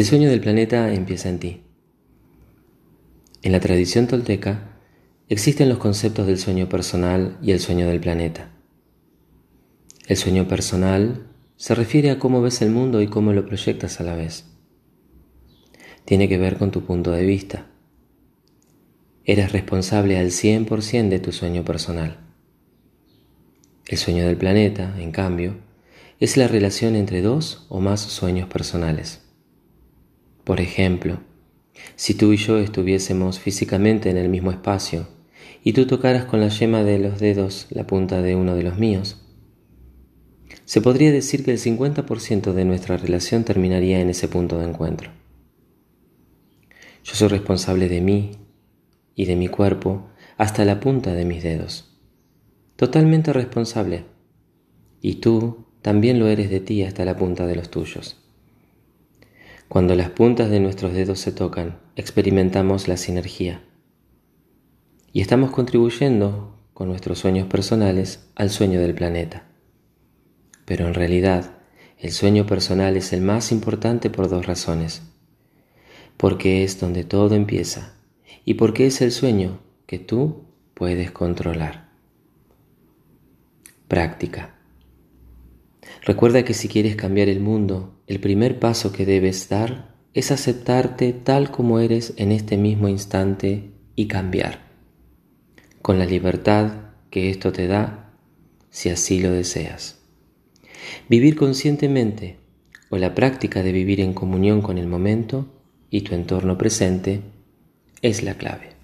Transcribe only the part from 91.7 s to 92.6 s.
eres en este